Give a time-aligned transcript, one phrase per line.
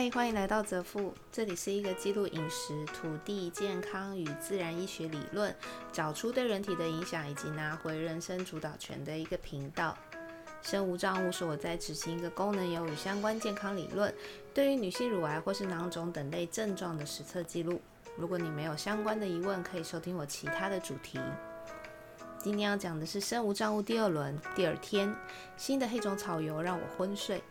[0.00, 5.54] 嗨，欢迎来到泽富，这里是一个记录饮食、土地、健康与自然医学理论，
[5.92, 9.94] 找出对人体的影响，以及拿回人生主导权的一个频道。
[10.62, 14.10] 身无障物是我在执行一个功能有与相关健康理论，
[14.54, 17.78] 对于女性乳癌或是囊肿等类症状的实测记录。
[18.16, 21.20] 如果你没有相关的疑问，可以收听我其他的主题。
[22.38, 25.14] 今天要讲的是身无障物第二轮第二天，
[25.58, 27.42] 新的黑种草油让我昏睡。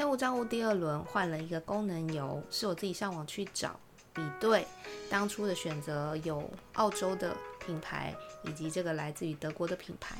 [0.00, 3.78] 生物账户第二轮换了一个功能油，是我自己上网去找
[4.14, 4.66] 比对，
[5.10, 10.16] 当初的选择有澳洲的品牌以及这个来自于德国的品牌。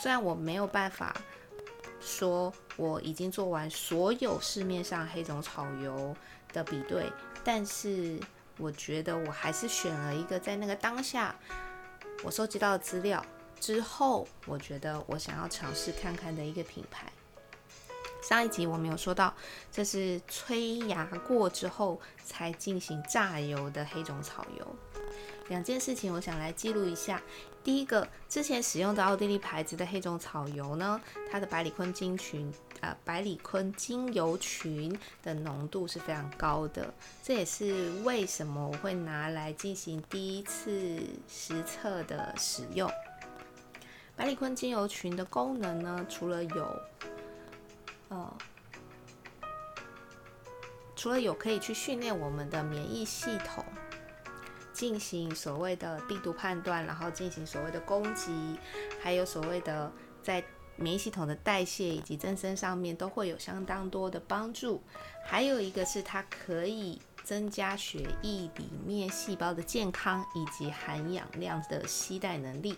[0.00, 1.14] 虽然我没有办法
[2.00, 6.16] 说我已经做完所有市面上黑种草油
[6.50, 7.12] 的比对，
[7.44, 8.18] 但是
[8.56, 11.36] 我觉得我还是选了一个在那个当下
[12.24, 13.22] 我收集到的资料
[13.60, 17.12] 之后，我觉得我想要尝试看看的一个品牌。
[18.32, 19.34] 上一集我们有说到，
[19.70, 24.66] 这是催芽过之后才进行榨油的黑种草油。
[25.48, 27.20] 两件事情我想来记录一下。
[27.62, 30.98] 第一个，之前使用的奥地利牌子的黑种草油呢，
[31.30, 36.90] 它的百里坤精群，呃，百里坤精油群的浓度是非常高的。
[37.22, 42.90] 这也是为什么我会拿来进行第一次实测的使用。
[44.16, 46.82] 百里坤精油群的功能呢，除了有
[48.12, 48.36] 呃，
[50.94, 53.64] 除了有可以去训练我们的免疫系统，
[54.70, 58.58] 进行所谓的病毒判断，然后进行所谓的攻击，
[59.02, 59.90] 还有所谓的
[60.22, 60.44] 在
[60.76, 64.82] 免疫系统的代谢以及增生上面都会有相当多的帮助。
[65.24, 72.76] 还有一个是它可以增加血液里面细胞的健康以及含氧量的吸带能力。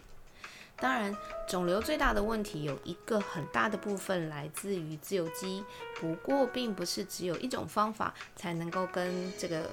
[0.76, 1.16] 当然，
[1.48, 5.64] 肿瘤最大的问题有一个很大的部分来自于自由基，
[5.98, 9.70] 不过并不是只有一种方法才能够跟这个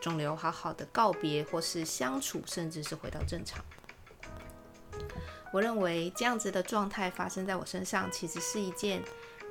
[0.00, 3.62] 肿瘤好好的告别，或是相处，甚至是回到正常。
[5.52, 9.02] 我认为这样子的状态发生在我身上，其实是一件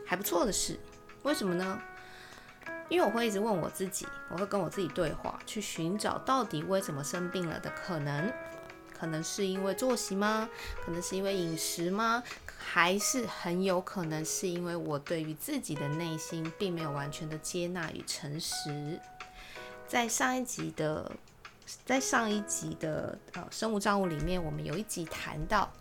[0.05, 0.79] 还不错的事。
[1.23, 1.79] 为什么呢？
[2.89, 8.33] 因为我会一直问我自己，我会跟我自己对话，去寻找到底为什么生病了的可能。
[8.99, 10.49] 可能是因为作息吗？
[10.83, 12.21] 可能是因为饮食吗？
[12.57, 18.99] 还是很有可能是因为我对于自己的内心并没有完全的接纳与诚实。
[19.87, 21.09] 在上一集的，
[21.85, 25.71] 在上一集的呃生物账务里面，我们有一集谈到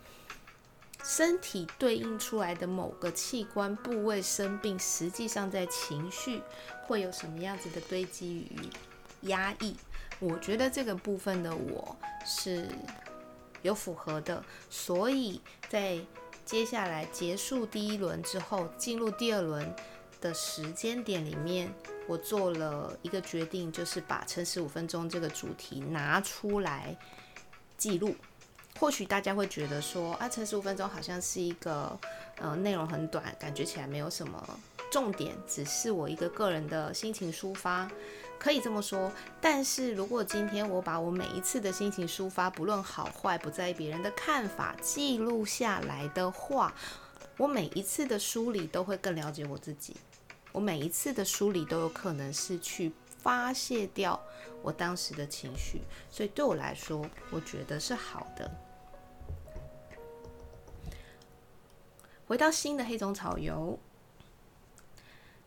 [1.03, 6.41] 身体对应出来的某个器官部位生病，实际上在情绪
[6.87, 8.69] 会有什么样子的堆积与
[9.27, 9.75] 压抑。
[10.19, 12.67] 我觉得这个部分的我是。
[13.61, 15.99] 有符合的，所以在
[16.45, 19.75] 接下来结束第一轮之后，进入第二轮
[20.19, 21.71] 的时间点里面，
[22.07, 26.97] 我做了一个决定，就是把撑十五分钟这个主题拿出来
[27.77, 28.15] 记录。
[28.79, 31.99] 或许大家会觉得说，啊，撑十五分钟好像是一个，
[32.37, 34.59] 呃，内容很短，感觉起来没有什么
[34.89, 37.89] 重点，只是我一个个人的心情抒发。
[38.39, 39.11] 可以这么说，
[39.41, 46.73] 但是如果今天我把我每一次的心情抒发，不论好坏，不在意别人的看法，记录下来的话，
[47.37, 49.97] 我每一次的梳理都会更了解我自己。
[50.53, 54.19] 我每一次的梳理都有可能是去发泄掉
[54.61, 58.49] 我当时的情绪，所以对我来说，我觉得是好的。
[62.25, 63.77] 回到新的黑种草油。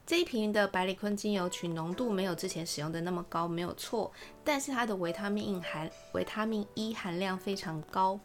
[0.05, 4.13] 这一瓶的百里昆精油群浓度没有之前使用的那么高，没有错。
[4.43, 8.19] 但是它的维他命含维他命 E 含量非常高，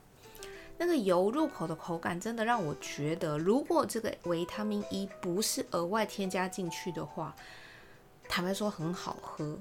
[0.77, 7.35] 那个油入口的口感真的让我觉得，如果这个维他命 E 不是额外添加进去的话，
[8.27, 9.57] 坦白说很好喝，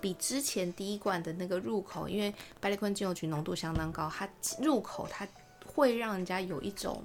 [0.00, 4.26] 比之前第一罐的那个入口，因为百里昆精油群浓度相当高，它
[4.58, 5.28] 入口它
[5.66, 7.04] 会让人家有一种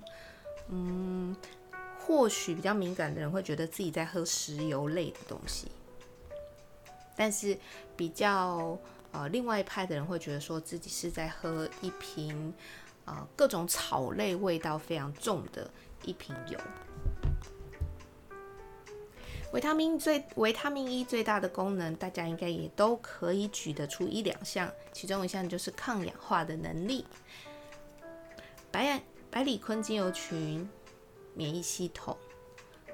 [0.69, 1.35] 嗯。
[2.05, 5.67] 或许比较敏感的人会觉得自己在喝石油类的东西，
[7.15, 7.57] 但是
[7.95, 8.77] 比较
[9.11, 12.53] 呃另外一派的人会觉得说自己是在喝一瓶
[13.05, 15.69] 呃各种草类味道非常重的
[16.03, 16.59] 一瓶油。
[19.53, 27.05] 维他命最维他命 E 最大的功能，大家应该也都可以举得出一两项，其中一项就是抗氧化的能力。
[28.71, 29.01] 白
[29.31, 30.67] 百里昆精油群。
[31.33, 32.17] 免疫系统、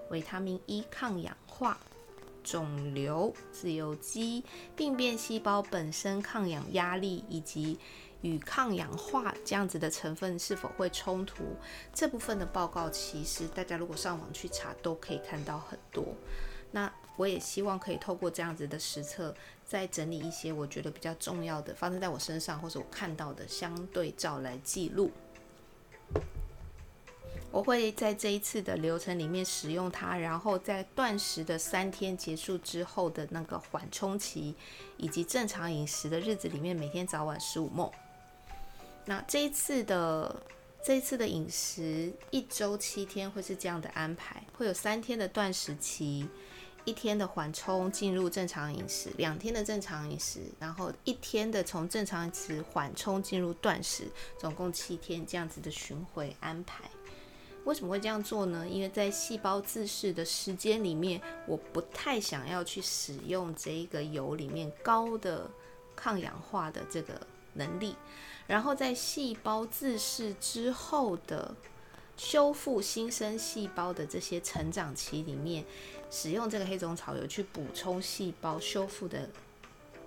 [0.09, 1.77] 维他命 E 抗氧化、
[2.43, 4.43] 肿瘤、自由基、
[4.75, 7.77] 病变细胞本身抗氧压力以及
[8.21, 11.43] 与抗氧化这样子的成分是否会冲突？
[11.93, 16.05] 这部分的报告其实大家如果上网去查都可以看到很多。
[16.71, 19.35] 那我也希望可以透过这样子的实测，
[19.65, 25.11] 再整理一些我觉得比较重要的发生在我身上或者我看到的相对照来记录。
[27.51, 34.53] 我会在这一次的流程里面使用它，然后在断食的三天结束之后的那个缓冲期，
[34.97, 37.89] 以及正常饮食的日子里面，每天早晚十五梦。
[39.05, 40.43] 那这一次的
[40.83, 46.29] 这一次的饮食一周七天会是这样的安排，会有三天的断食期，
[46.85, 54.03] 一天的缓冲进入正常饮食，两天的正常饮食，然后一天的从正常饮食缓冲进入断食，
[54.37, 56.83] 总共七天这样子的巡回安排。
[57.69, 58.67] 为什么会这样做呢？
[58.67, 65.47] 因为在细胞自噬的时间里面，我不太想要去使用这一个油里面高的
[65.95, 67.13] 抗氧化的这个
[67.53, 67.95] 能力。
[68.47, 71.53] 然后在细胞自噬之后的
[72.17, 75.63] 修复新生细胞的这些成长期里面，
[76.09, 79.29] 使用这个黑种草油去补充细胞修复的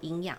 [0.00, 0.36] 营养。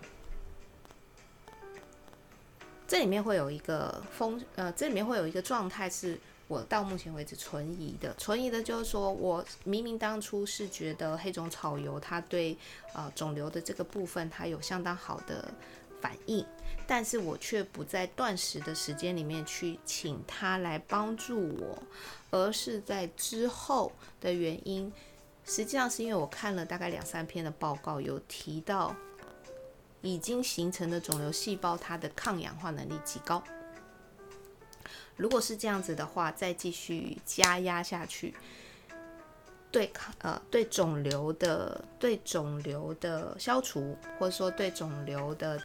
[2.86, 6.20] 这里面会有一个风，呃，这里面会有一个状态是。
[6.54, 12.56] 我到目前为止存疑的，存疑的就是说，我明明当初是觉得黑种草油它对
[12.94, 15.52] 呃肿瘤的这个部分它有相当好的
[16.00, 16.46] 反应，
[16.86, 21.82] 但是我却不在断食的时间里面去请它来帮助我，
[22.30, 23.92] 而是在之后
[24.22, 24.94] 的原因，
[25.44, 28.96] 实际上是因为我看了大概两三篇的报告，有提到
[30.02, 33.44] 已经形成的肿瘤细胞它的抗氧化能力极高。
[35.16, 38.34] 如果是这样子的话，再继续加压下去，
[39.72, 45.62] 对抗呃对肿瘤的对肿瘤的消除，或者说对肿瘤的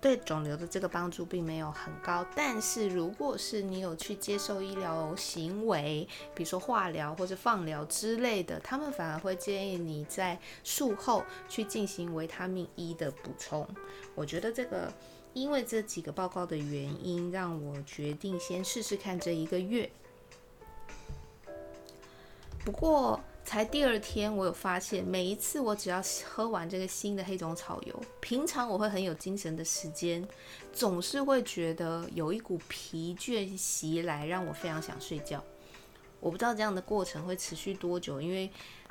[0.00, 2.24] 对肿瘤的这个帮助并没有很高。
[2.36, 13.68] 但是如果是你有去接受医疗行为，比如说化疗或者放疗之类的，他们反而会建议你在术后去进行维他命 E 的补充。
[14.14, 14.92] 我觉得这个。
[15.34, 19.90] 因为这几个报告的原因，让我决定先试试看这一个月。
[22.64, 30.26] 不过才第二天，我有发现，每一次我只要喝完这个新的黑种草油，平常我会很有精神的时间，
[30.72, 35.42] 总是会觉得有一股疲倦袭来，让我非常想睡觉。
[36.20, 38.50] 我不知道这样的过程会持续多久，因为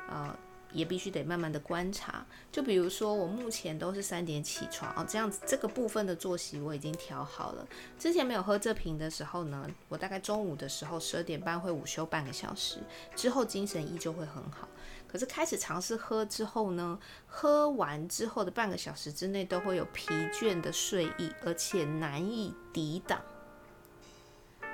[0.10, 0.36] 呃。
[0.74, 7.68] 也必须得慢慢的观察，就比如说我目前都是三点起床哦，这样子这个部分的作息我已经调好了。
[8.00, 12.80] 之前没有喝这瓶的时候呢，我大概中午的时候十二点半会午休半个小时，
[13.16, 14.68] 之后精神依旧会很好。
[15.08, 16.98] 可是开始尝试喝之后呢，
[17.28, 23.22] 喝完之后的半个小时之内都会有疲倦的睡意，而且难以抵挡。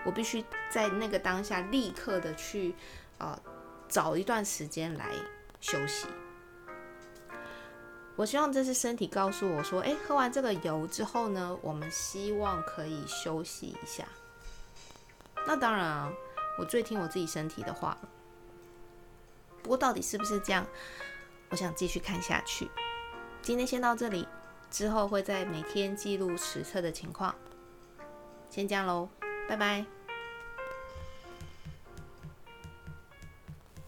[0.05, 2.75] 我必须在那个当下立刻的去
[3.17, 3.37] 呃
[3.89, 5.15] 找一段时间来。
[5.59, 6.07] 休息。
[8.15, 14.05] 我希望这是身体告诉我说：“哎，喝完这个油之后呢，我们希望可以休息一下。”
[15.45, 16.11] 那当然啊，
[16.57, 17.95] 我最听我自己身体的话。
[19.61, 20.65] 不过到底是不是这样，
[21.49, 22.69] 我想继续看下去。
[23.41, 24.27] 今天先到这里，
[24.71, 27.35] 之后会在每天记录实测的情况。
[28.49, 29.09] 先这样喽，
[29.47, 29.96] 拜拜。